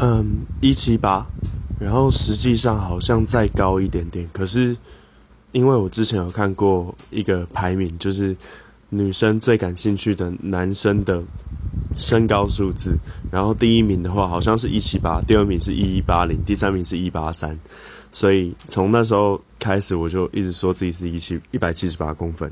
[0.00, 1.26] 嗯一七八
[1.78, 4.76] 然后实际上好像再高一点点可是
[5.52, 8.34] 因为我之前有看过一个排名就是
[8.88, 11.22] 女生最感兴趣的男生的
[11.96, 12.96] 身高数字
[13.30, 17.58] 然后第一名的话好像是一七八第二名是一一八零第三名是一八三
[18.10, 22.50] 所以从那时候开始我就一直说自己是一七一百七十八公分。